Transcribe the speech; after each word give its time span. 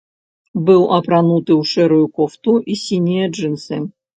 Быў 0.69 0.81
апрануты 0.97 1.51
ў 1.61 1.73
шэрую 1.73 2.01
кофту 2.17 2.57
і 2.73 2.81
сінія 2.89 3.25
джынсы. 3.37 3.75